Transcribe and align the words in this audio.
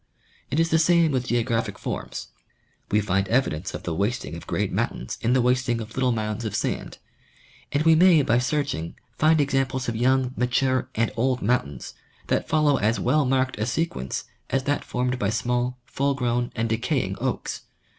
It 0.49 0.59
is 0.59 0.71
the 0.71 0.79
same 0.79 1.11
with 1.11 1.27
geographic 1.27 1.77
forms. 1.77 2.29
We 2.89 3.01
find 3.01 3.27
evidence 3.27 3.75
of 3.75 3.83
the 3.83 3.93
wasting 3.93 4.33
of 4.35 4.47
great 4.47 4.71
mountains 4.73 5.19
in 5.21 5.33
the 5.33 5.43
wast 5.43 5.69
ing 5.69 5.79
of 5.79 5.93
little 5.93 6.11
mounds 6.11 6.43
of 6.43 6.55
sand; 6.55 6.97
and 7.71 7.83
we 7.83 7.93
may 7.93 8.23
by 8.23 8.39
searching 8.39 8.95
find 9.15 9.39
exam 9.39 9.67
ples 9.67 9.87
of 9.87 9.95
young, 9.95 10.33
mature 10.35 10.89
and 10.95 11.11
old 11.15 11.43
mountains, 11.43 11.93
that 12.29 12.49
follow 12.49 12.77
as 12.77 12.99
well 12.99 13.25
marked 13.25 13.59
a 13.59 13.67
sequence 13.67 14.23
as 14.49 14.63
that 14.63 14.83
formed 14.83 15.19
by 15.19 15.29
small, 15.29 15.77
full 15.85 16.15
grown 16.15 16.51
and 16.55 16.67
decaying 16.69 17.15
oaks. 17.21 17.61